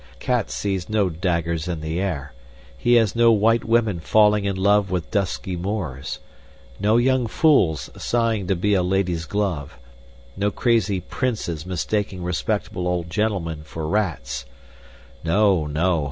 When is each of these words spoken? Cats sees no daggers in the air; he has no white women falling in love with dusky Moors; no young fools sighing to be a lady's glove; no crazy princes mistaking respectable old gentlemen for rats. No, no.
Cats 0.19 0.55
sees 0.55 0.89
no 0.89 1.11
daggers 1.11 1.67
in 1.67 1.79
the 1.81 1.99
air; 2.01 2.33
he 2.75 2.95
has 2.95 3.15
no 3.15 3.31
white 3.31 3.63
women 3.63 3.99
falling 3.99 4.45
in 4.45 4.55
love 4.55 4.89
with 4.89 5.11
dusky 5.11 5.55
Moors; 5.55 6.17
no 6.79 6.97
young 6.97 7.27
fools 7.27 7.91
sighing 7.95 8.47
to 8.47 8.55
be 8.55 8.73
a 8.73 8.81
lady's 8.81 9.25
glove; 9.25 9.77
no 10.35 10.49
crazy 10.49 11.01
princes 11.01 11.67
mistaking 11.67 12.23
respectable 12.23 12.87
old 12.87 13.11
gentlemen 13.11 13.61
for 13.61 13.87
rats. 13.87 14.47
No, 15.23 15.67
no. 15.67 15.99